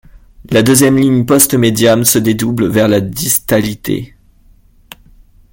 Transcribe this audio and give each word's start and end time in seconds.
La 0.49 0.63
deuxième 0.63 0.97
ligne 0.97 1.27
postmédiane 1.27 2.05
se 2.05 2.17
dédouble 2.17 2.65
vers 2.65 2.87
la 2.87 3.01
distalité. 3.01 4.15